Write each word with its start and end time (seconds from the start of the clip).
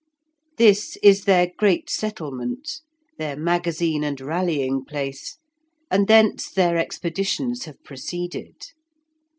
This 0.57 0.97
is 1.03 1.25
their 1.25 1.51
great 1.57 1.87
settlement, 1.87 2.79
their 3.19 3.37
magazine 3.37 4.03
and 4.03 4.19
rallying 4.19 4.83
place, 4.83 5.37
and 5.91 6.07
thence 6.07 6.49
their 6.49 6.75
expeditions 6.75 7.65
have 7.65 7.83
proceeded. 7.83 8.71